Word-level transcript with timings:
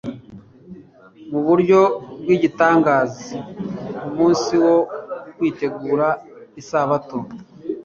mu 1.31 1.39
buryo 1.47 1.79
bwigitangaza 2.21 3.23
ku 3.97 4.07
munsi 4.17 4.53
wo 4.63 4.77
kwitegura 5.37 6.07
Isabato 6.61 7.17